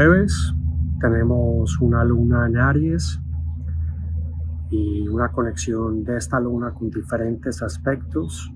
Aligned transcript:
jueves 0.00 0.54
tenemos 0.98 1.78
una 1.78 2.02
luna 2.04 2.46
en 2.46 2.56
Aries 2.56 3.20
y 4.70 5.06
una 5.06 5.30
conexión 5.30 6.04
de 6.04 6.16
esta 6.16 6.40
luna 6.40 6.72
con 6.72 6.88
diferentes 6.88 7.62
aspectos 7.62 8.50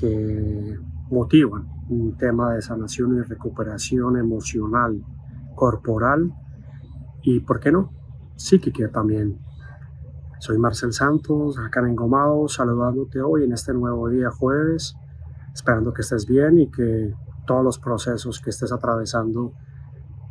que 0.00 0.78
motivan 1.10 1.68
un 1.90 2.16
tema 2.16 2.54
de 2.54 2.62
sanación 2.62 3.14
y 3.14 3.20
recuperación 3.20 4.16
emocional, 4.16 5.04
corporal 5.54 6.32
y, 7.20 7.40
¿por 7.40 7.60
qué 7.60 7.70
no?, 7.70 7.92
psíquica 8.34 8.88
también. 8.90 9.38
Soy 10.38 10.56
Marcel 10.56 10.94
Santos, 10.94 11.58
acá 11.58 11.80
en 11.80 11.88
Engomado, 11.88 12.48
saludándote 12.48 13.20
hoy 13.20 13.44
en 13.44 13.52
este 13.52 13.74
nuevo 13.74 14.08
día 14.08 14.30
jueves, 14.30 14.96
esperando 15.52 15.92
que 15.92 16.00
estés 16.00 16.24
bien 16.24 16.58
y 16.58 16.70
que 16.70 17.12
todos 17.46 17.62
los 17.62 17.78
procesos 17.78 18.40
que 18.40 18.48
estés 18.48 18.72
atravesando 18.72 19.52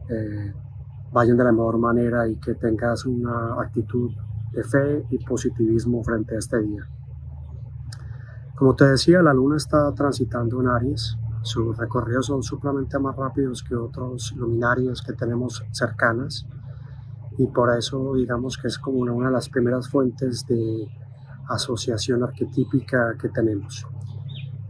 eh, 0.09 0.53
vayan 1.11 1.37
de 1.37 1.43
la 1.43 1.51
mejor 1.51 1.77
manera 1.77 2.27
y 2.27 2.37
que 2.37 2.55
tengas 2.55 3.05
una 3.05 3.61
actitud 3.61 4.11
de 4.51 4.63
fe 4.63 5.05
y 5.09 5.17
positivismo 5.19 6.03
frente 6.03 6.35
a 6.35 6.39
este 6.39 6.59
día. 6.61 6.87
Como 8.55 8.75
te 8.75 8.85
decía, 8.85 9.21
la 9.21 9.33
luna 9.33 9.57
está 9.57 9.91
transitando 9.93 10.61
en 10.61 10.67
Aries. 10.67 11.17
Sus 11.41 11.77
recorridos 11.77 12.27
son 12.27 12.43
supremamente 12.43 12.97
más 12.99 13.15
rápidos 13.15 13.63
que 13.63 13.75
otros 13.75 14.31
luminarios 14.35 15.01
que 15.01 15.13
tenemos 15.13 15.63
cercanas 15.71 16.45
y 17.37 17.47
por 17.47 17.75
eso 17.75 18.13
digamos 18.13 18.57
que 18.57 18.67
es 18.67 18.77
como 18.77 18.99
una, 18.99 19.11
una 19.11 19.27
de 19.27 19.33
las 19.33 19.49
primeras 19.49 19.89
fuentes 19.89 20.45
de 20.47 20.87
asociación 21.49 22.23
arquetípica 22.23 23.15
que 23.19 23.29
tenemos. 23.29 23.85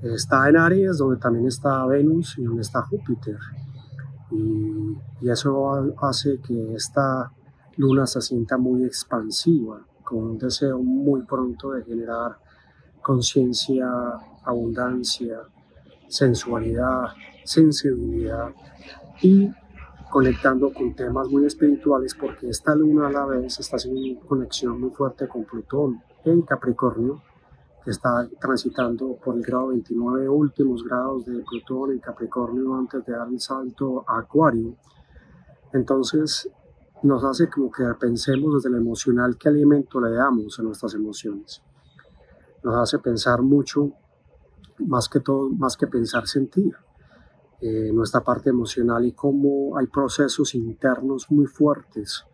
Está 0.02 0.50
en 0.50 0.58
Aries, 0.58 0.98
donde 0.98 1.18
también 1.18 1.48
está 1.48 1.86
Venus 1.86 2.38
y 2.38 2.44
donde 2.44 2.62
está 2.62 2.82
Júpiter. 2.82 3.38
Y, 4.34 4.98
eso 5.30 5.96
hace 6.02 6.40
que 6.40 6.76
esta 6.76 7.32
luna 7.78 8.06
se 8.06 8.22
sienta 8.22 8.58
muy 8.58 8.84
expansiva, 8.84 9.80
con 10.04 10.24
un 10.24 10.38
deseo 10.38 10.80
muy 10.80 11.22
pronto 11.22 11.72
de 11.72 11.84
generar 11.84 12.38
conciencia, 13.02 13.88
abundancia, 14.44 15.40
sensualidad, 16.10 17.08
sensibilidad 17.46 18.54
y 19.22 19.50
conectando 20.10 20.74
con 20.74 20.94
temas 20.94 21.30
muy 21.30 21.46
espirituales 21.46 22.14
porque 22.14 22.50
esta 22.50 22.76
luna 22.76 23.08
a 23.08 23.12
la 23.12 23.26
vez 23.26 23.60
está 23.60 23.78
haciendo 23.78 24.02
una 24.02 24.28
conexión 24.28 24.80
muy 24.80 24.92
fuerte 24.92 25.28
con 25.28 25.46
Plutón 25.46 26.04
en 26.26 26.42
Capricornio 26.42 27.24
está 27.92 28.30
transitando 28.40 29.18
por 29.24 29.36
el 29.36 29.44
grado 29.44 29.68
29 29.68 30.30
últimos 30.30 30.84
grados 30.84 31.26
de 31.26 31.44
Plutón 31.44 31.92
en 31.92 32.00
Capricornio 32.00 32.76
antes 32.76 33.06
de 33.06 33.14
dar 33.14 33.28
el 33.28 33.40
salto 33.40 34.06
a 34.08 34.20
Acuario. 34.20 34.76
Entonces 35.74 36.50
nos 37.04 37.24
hace 37.26 37.50
como 37.50 37.70
que 37.70 37.84
pensemos 38.00 38.56
desde 38.56 38.70
lo 38.70 38.78
emocional 38.78 39.38
qué 39.38 39.50
alimento 39.50 40.00
le 40.00 40.12
damos 40.12 40.58
a 40.60 40.64
nuestras 40.64 40.94
emociones. 40.94 41.62
Nos 42.64 42.76
hace 42.76 43.00
pensar 43.00 43.42
mucho, 43.42 43.92
más 44.80 45.10
que 45.10 45.20
todo, 45.20 45.50
más 45.50 45.76
que 45.76 45.88
pensar, 45.88 46.28
sentir. 46.28 46.74
Eh, 47.60 47.92
nuestra 47.94 48.22
parte 48.22 48.50
emocional 48.50 49.06
y 49.06 49.14
cómo 49.14 49.78
hay 49.78 49.88
procesos 49.88 50.54
internos 50.56 51.28
muy 51.30 51.46
fuertes 51.46 52.26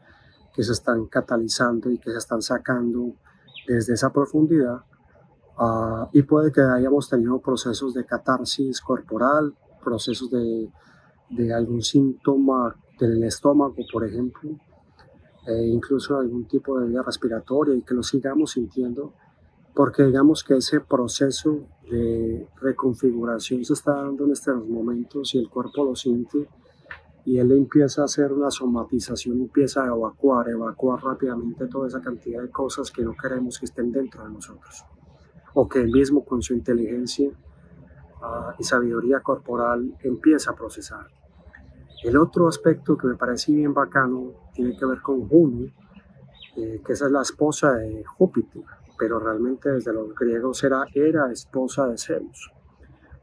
que 0.54 0.64
se 0.64 0.72
están 0.72 1.06
catalizando 1.06 1.92
y 1.92 2.00
que 2.00 2.12
se 2.12 2.18
están 2.18 2.42
sacando 2.42 3.14
desde 3.68 3.94
esa 3.94 4.12
profundidad 4.12 4.84
Ah, 5.62 6.10
y 6.14 6.22
puede 6.24 6.54
que 6.54 6.62
hayamos 6.62 7.10
tenido 7.10 7.38
procesos 7.42 7.94
de 7.94 8.06
catarsis 8.06 8.80
corporal, 8.80 9.54
procesos 9.84 10.32
de, 10.32 10.70
de 11.32 11.54
algún 11.54 11.82
síntoma 11.82 12.74
del 12.98 13.22
estómago, 13.26 13.76
por 13.92 14.06
ejemplo, 14.06 14.52
e 15.46 15.68
incluso 15.68 16.18
algún 16.18 16.48
tipo 16.48 16.80
de 16.80 16.88
vía 16.88 17.02
respiratoria 17.02 17.76
y 17.76 17.82
que 17.82 17.94
lo 17.94 18.04
sigamos 18.04 18.52
sintiendo, 18.52 19.14
porque 19.76 20.04
digamos 20.04 20.46
que 20.46 20.56
ese 20.56 20.80
proceso 20.80 21.66
de 21.92 22.48
reconfiguración 22.62 23.66
se 23.66 23.74
está 23.74 23.96
dando 23.96 24.24
en 24.24 24.32
estos 24.32 24.66
momentos 24.66 25.36
y 25.36 25.40
el 25.40 25.50
cuerpo 25.50 25.84
lo 25.84 25.94
siente 25.94 26.48
y 27.26 27.38
él 27.38 27.52
empieza 27.52 28.04
a 28.04 28.06
hacer 28.06 28.32
una 28.32 28.50
somatización, 28.50 29.42
empieza 29.42 29.84
a 29.84 29.88
evacuar, 29.88 30.48
evacuar 30.48 31.04
rápidamente 31.04 31.68
toda 31.68 31.90
esa 31.90 32.00
cantidad 32.00 32.42
de 32.42 32.50
cosas 32.50 32.90
que 32.92 33.04
no 33.04 33.14
queremos 33.22 33.60
que 33.60 33.66
estén 33.66 33.92
dentro 33.92 34.24
de 34.24 34.30
nosotros 34.30 34.86
o 35.54 35.68
que 35.68 35.80
él 35.80 35.92
mismo 35.92 36.24
con 36.24 36.42
su 36.42 36.54
inteligencia 36.54 37.30
ah, 38.22 38.56
y 38.58 38.64
sabiduría 38.64 39.20
corporal 39.22 39.96
empieza 40.04 40.52
a 40.52 40.56
procesar. 40.56 41.08
El 42.04 42.16
otro 42.18 42.48
aspecto 42.48 42.98
que 42.98 43.08
me 43.08 43.16
parece 43.16 43.52
bien 43.52 43.74
bacano 43.74 44.50
tiene 44.54 44.78
que 44.78 44.86
ver 44.86 45.02
con 45.02 45.28
Juno, 45.28 45.68
eh, 46.56 46.82
que 46.86 46.94
esa 46.94 47.08
es 47.08 47.12
la 47.12 47.22
esposa 47.22 47.74
de 47.74 48.04
Júpiter, 48.06 48.64
pero 48.98 49.20
realmente 49.20 49.70
desde 49.70 49.94
los 49.94 50.16
griegos 50.16 50.64
era, 50.64 50.86
esposa 51.32 51.88
de 51.88 51.98
Zeus. 51.98 52.52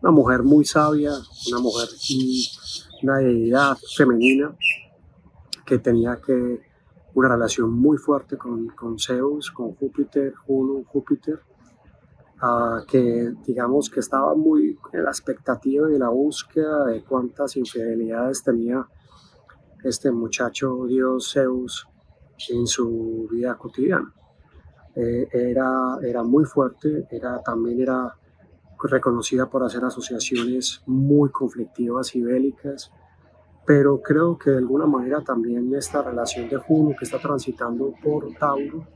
Una 0.02 0.12
mujer 0.12 0.42
muy 0.42 0.66
sabia, 0.66 1.12
una 1.48 1.58
mujer, 1.58 1.88
una 3.02 3.16
deidad 3.16 3.78
femenina 3.96 4.54
que 5.64 5.78
tenía 5.78 6.20
que 6.20 6.60
una 7.14 7.30
relación 7.30 7.72
muy 7.72 7.96
fuerte 7.96 8.36
con 8.36 8.98
Zeus, 8.98 9.50
con 9.50 9.74
Júpiter, 9.74 10.34
Juno, 10.34 10.84
Júpiter, 10.84 11.40
que 12.86 13.32
digamos 13.46 13.88
que 13.88 14.00
estaba 14.00 14.34
muy 14.34 14.78
en 14.92 15.04
la 15.04 15.10
expectativa 15.10 15.90
y 15.90 15.98
la 15.98 16.10
búsqueda 16.10 16.84
de 16.84 17.02
cuántas 17.02 17.56
infidelidades 17.56 18.42
tenía 18.42 18.86
este 19.82 20.10
muchacho 20.10 20.84
dios 20.86 21.32
Zeus 21.32 21.88
en 22.50 22.66
su 22.66 23.28
vida 23.30 23.56
cotidiana. 23.56 24.12
Eh, 24.94 25.28
era, 25.32 25.98
era 26.02 26.22
muy 26.22 26.44
fuerte, 26.44 27.06
era, 27.10 27.42
también 27.42 27.80
era 27.80 28.14
reconocida 28.82 29.48
por 29.48 29.62
hacer 29.62 29.84
asociaciones 29.84 30.82
muy 30.86 31.30
conflictivas 31.30 32.14
y 32.14 32.22
bélicas, 32.22 32.92
pero 33.66 34.00
creo 34.00 34.38
que 34.38 34.50
de 34.50 34.58
alguna 34.58 34.86
manera 34.86 35.22
también 35.22 35.74
esta 35.74 36.02
relación 36.02 36.48
de 36.48 36.56
Juno 36.56 36.94
que 36.98 37.04
está 37.04 37.18
transitando 37.18 37.92
por 38.02 38.32
Tauro 38.38 38.86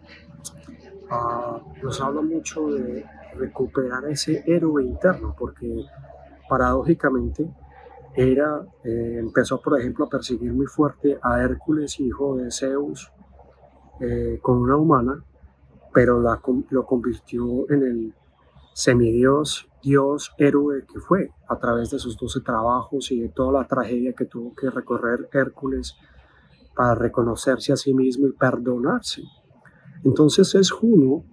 uh, 1.11 1.83
nos 1.83 2.01
habla 2.01 2.21
mucho 2.21 2.69
de 2.69 3.05
recuperar 3.35 4.05
ese 4.07 4.43
héroe 4.47 4.85
interno, 4.85 5.35
porque 5.39 5.85
paradójicamente 6.49 7.51
era, 8.15 8.67
eh, 8.85 9.17
empezó 9.19 9.61
por 9.61 9.79
ejemplo 9.79 10.07
a 10.07 10.09
perseguir 10.09 10.53
muy 10.53 10.67
fuerte 10.67 11.19
a 11.23 11.43
Hércules, 11.43 12.01
hijo 12.01 12.37
de 12.37 12.51
Zeus, 12.51 13.13
eh, 14.01 14.39
con 14.43 14.59
una 14.59 14.77
humana, 14.77 15.25
pero 15.93 16.21
la, 16.21 16.41
lo 16.71 16.87
convirtió 16.87 17.71
en 17.71 17.83
el 17.83 18.15
semidios, 18.73 19.69
dios, 19.83 20.33
héroe 20.39 20.85
que 20.93 21.01
fue, 21.01 21.31
a 21.49 21.59
través 21.59 21.91
de 21.91 21.99
sus 21.99 22.17
doce 22.17 22.41
trabajos 22.41 23.11
y 23.13 23.21
de 23.21 23.29
toda 23.29 23.61
la 23.61 23.67
tragedia 23.67 24.13
que 24.13 24.25
tuvo 24.25 24.55
que 24.55 24.71
recorrer 24.71 25.29
Hércules 25.33 25.97
para 26.75 26.95
reconocerse 26.95 27.73
a 27.73 27.77
sí 27.77 27.93
mismo 27.93 28.29
y 28.29 28.33
perdonarse. 28.33 29.23
Entonces 30.05 30.55
es 30.55 30.71
Juno 30.71 31.25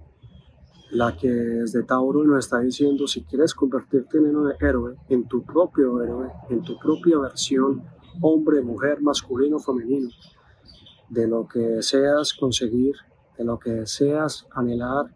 la 0.91 1.15
que 1.15 1.29
desde 1.29 1.83
Tauro 1.83 2.23
nos 2.23 2.45
está 2.45 2.59
diciendo 2.59 3.07
si 3.07 3.23
quieres 3.23 3.53
convertirte 3.53 4.17
en 4.17 4.35
un 4.35 4.53
héroe, 4.59 4.95
en 5.09 5.27
tu 5.27 5.43
propio 5.43 6.01
héroe, 6.01 6.31
en 6.49 6.61
tu 6.63 6.77
propia 6.79 7.19
versión, 7.19 7.83
hombre, 8.21 8.61
mujer, 8.61 9.01
masculino, 9.01 9.59
femenino, 9.59 10.09
de 11.09 11.27
lo 11.27 11.47
que 11.47 11.59
deseas 11.59 12.33
conseguir, 12.33 12.95
de 13.37 13.43
lo 13.43 13.59
que 13.59 13.71
deseas 13.71 14.47
anhelar, 14.51 15.13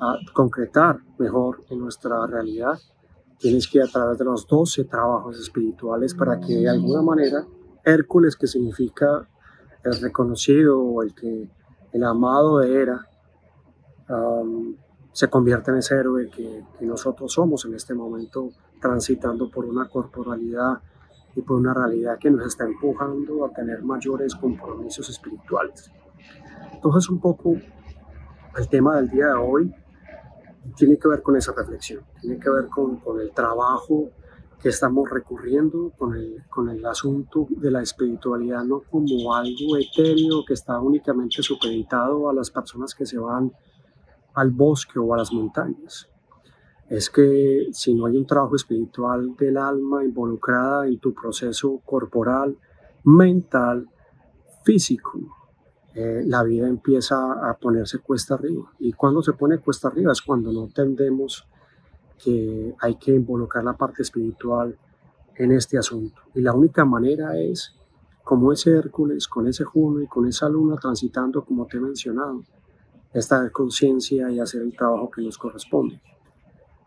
a 0.00 0.18
concretar 0.32 0.98
mejor 1.18 1.60
en 1.70 1.78
nuestra 1.78 2.26
realidad, 2.26 2.78
tienes 3.38 3.68
que 3.68 3.78
ir 3.78 3.84
a 3.84 3.88
través 3.88 4.18
de 4.18 4.24
los 4.24 4.46
12 4.46 4.84
trabajos 4.84 5.38
espirituales 5.38 6.14
para 6.14 6.40
que 6.40 6.54
de 6.54 6.68
alguna 6.68 7.02
manera 7.02 7.46
Hércules, 7.84 8.36
que 8.36 8.46
significa 8.46 9.28
el 9.84 10.00
reconocido 10.00 10.80
o 10.80 11.02
el 11.02 11.14
que 11.14 11.50
el 11.92 12.04
amado 12.04 12.58
de 12.58 12.74
Hera, 12.74 13.06
se 15.14 15.28
convierte 15.28 15.70
en 15.70 15.76
ese 15.76 15.94
héroe 15.94 16.28
que, 16.28 16.64
nosotros 16.80 17.32
somos 17.32 17.64
en 17.66 17.74
este 17.74 17.94
momento, 17.94 18.50
transitando 18.80 19.48
por 19.48 19.64
una 19.64 19.88
corporalidad 19.88 20.80
y 21.36 21.40
por 21.40 21.56
una 21.56 21.72
realidad 21.72 22.18
que 22.18 22.30
nos 22.30 22.44
está 22.44 22.64
empujando 22.64 23.44
a 23.44 23.50
tener 23.50 23.82
mayores 23.84 24.34
compromisos 24.34 25.08
espirituales. 25.08 25.88
Entonces 26.72 27.08
un 27.08 27.20
poco 27.20 27.54
el 28.58 28.68
tema 28.68 28.96
del 28.96 29.08
día 29.08 29.28
de 29.28 29.34
hoy 29.34 29.74
tiene 30.76 30.98
que 30.98 31.06
ver 31.06 31.22
con 31.22 31.36
esa 31.36 31.52
reflexión, 31.52 32.02
tiene 32.20 32.40
que 32.40 32.50
ver 32.50 32.66
con, 32.66 33.00
el 33.20 33.30
trabajo 33.30 34.10
que 34.60 34.70
estamos 34.70 35.08
recurriendo, 35.08 35.92
con 35.96 36.16
el, 36.16 36.42
con 36.50 36.68
el 36.70 36.84
asunto 36.84 37.46
de 37.50 37.70
la 37.70 37.82
espiritualidad, 37.82 38.64
no 38.64 38.80
como 38.80 39.32
algo 39.32 39.76
etéreo 39.76 40.44
que 40.44 40.54
está 40.54 40.80
únicamente 40.80 41.40
supeditado 41.40 42.28
a 42.28 42.34
las 42.34 42.50
personas 42.50 42.96
que 42.96 43.06
se 43.06 43.18
van 43.18 43.52
al 44.34 44.50
bosque 44.50 44.98
o 44.98 45.14
a 45.14 45.16
las 45.16 45.32
montañas. 45.32 46.08
Es 46.88 47.08
que 47.08 47.68
si 47.72 47.94
no 47.94 48.06
hay 48.06 48.16
un 48.16 48.26
trabajo 48.26 48.56
espiritual 48.56 49.34
del 49.36 49.56
alma 49.56 50.04
involucrada 50.04 50.86
en 50.86 50.98
tu 50.98 51.14
proceso 51.14 51.80
corporal, 51.84 52.56
mental, 53.04 53.88
físico, 54.64 55.20
eh, 55.94 56.22
la 56.26 56.42
vida 56.42 56.68
empieza 56.68 57.48
a 57.48 57.56
ponerse 57.56 58.00
cuesta 58.00 58.34
arriba. 58.34 58.72
Y 58.80 58.92
cuando 58.92 59.22
se 59.22 59.32
pone 59.32 59.58
cuesta 59.58 59.88
arriba 59.88 60.12
es 60.12 60.20
cuando 60.20 60.52
no 60.52 60.64
entendemos 60.64 61.46
que 62.22 62.74
hay 62.80 62.96
que 62.96 63.14
involucrar 63.14 63.64
la 63.64 63.76
parte 63.76 64.02
espiritual 64.02 64.76
en 65.36 65.52
este 65.52 65.78
asunto. 65.78 66.22
Y 66.34 66.40
la 66.40 66.52
única 66.52 66.84
manera 66.84 67.38
es 67.38 67.76
como 68.24 68.52
ese 68.52 68.72
Hércules, 68.72 69.28
con 69.28 69.46
ese 69.46 69.64
Juno 69.64 70.00
y 70.00 70.06
con 70.06 70.26
esa 70.26 70.48
luna 70.48 70.76
transitando, 70.76 71.44
como 71.44 71.66
te 71.66 71.76
he 71.76 71.80
mencionado, 71.80 72.42
esta 73.14 73.48
conciencia 73.50 74.28
y 74.30 74.40
hacer 74.40 74.62
el 74.62 74.76
trabajo 74.76 75.10
que 75.10 75.22
nos 75.22 75.38
corresponde. 75.38 76.00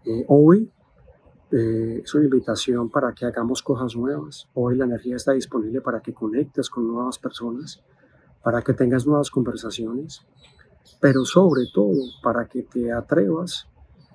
Eh, 0.05 0.25
hoy 0.27 0.69
eh, 1.51 2.01
es 2.03 2.13
una 2.13 2.25
invitación 2.25 2.89
para 2.89 3.13
que 3.13 3.25
hagamos 3.25 3.63
cosas 3.63 3.95
nuevas. 3.95 4.47
Hoy 4.53 4.75
la 4.75 4.85
energía 4.85 5.15
está 5.15 5.31
disponible 5.31 5.79
para 5.79 6.01
que 6.01 6.13
conectes 6.13 6.69
con 6.69 6.85
nuevas 6.85 7.17
personas, 7.17 7.81
para 8.43 8.61
que 8.61 8.73
tengas 8.73 9.07
nuevas 9.07 9.31
conversaciones, 9.31 10.21
pero 10.99 11.23
sobre 11.23 11.63
todo 11.73 11.95
para 12.21 12.47
que 12.47 12.63
te 12.63 12.91
atrevas 12.91 13.67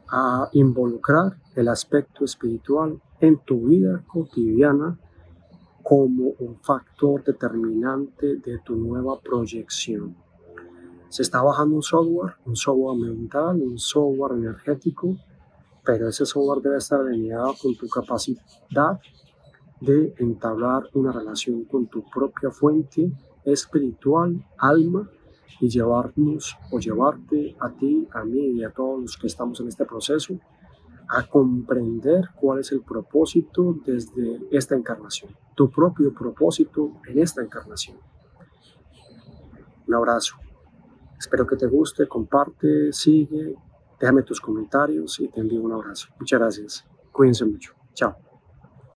a 0.09 0.51
involucrar 0.53 1.39
el 1.55 1.69
aspecto 1.69 2.27
espiritual 2.27 3.01
en 3.21 3.39
tu 3.39 3.69
vida 3.69 4.05
cotidiana 4.07 4.99
como 5.83 6.29
un 6.39 6.61
factor 6.61 7.25
determinante 7.25 8.37
de 8.37 8.59
tu 8.59 8.77
nueva 8.77 9.19
proyección. 9.21 10.15
Se 11.13 11.21
está 11.21 11.43
bajando 11.43 11.77
un 11.77 11.83
software, 11.83 12.37
un 12.47 12.57
software 12.57 12.97
mental, 12.97 13.61
un 13.61 13.79
software 13.79 14.33
energético, 14.33 15.15
pero 15.85 16.09
ese 16.09 16.25
software 16.25 16.63
debe 16.63 16.79
estar 16.79 17.03
alineado 17.03 17.53
con 17.61 17.77
tu 17.77 17.87
capacidad 17.87 18.99
de 19.79 20.15
entablar 20.17 20.85
una 20.95 21.13
relación 21.13 21.65
con 21.65 21.87
tu 21.89 22.03
propia 22.09 22.51
fuente 22.51 23.13
espiritual, 23.45 24.43
alma, 24.57 25.07
y 25.61 25.69
llevarnos 25.69 26.57
o 26.71 26.79
llevarte 26.79 27.57
a 27.61 27.69
ti, 27.69 28.09
a 28.15 28.25
mí 28.25 28.53
y 28.53 28.65
a 28.65 28.71
todos 28.71 29.03
los 29.03 29.17
que 29.19 29.27
estamos 29.27 29.61
en 29.61 29.69
este 29.69 29.85
proceso 29.85 30.39
a 31.09 31.27
comprender 31.27 32.31
cuál 32.41 32.61
es 32.61 32.73
el 32.73 32.81
propósito 32.81 33.77
desde 33.85 34.41
esta 34.51 34.77
encarnación, 34.77 35.37
tu 35.55 35.71
propio 35.71 36.15
propósito 36.15 36.93
en 37.07 37.19
esta 37.19 37.43
encarnación. 37.43 37.99
Un 39.87 39.95
abrazo. 39.95 40.42
Espero 41.23 41.47
que 41.47 41.55
te 41.55 41.67
guste, 41.69 42.09
comparte, 42.09 42.93
sigue, 42.93 43.55
déjame 44.01 44.25
tus 44.25 44.41
comentarios 44.41 45.21
y 45.21 45.29
te 45.29 45.41
envío 45.41 45.63
un 45.63 45.71
abrazo. 45.71 46.09
Muchas 46.19 46.41
gracias. 46.41 46.85
Cuídense 47.13 47.45
mucho. 47.45 47.75
Chao. 47.95 48.32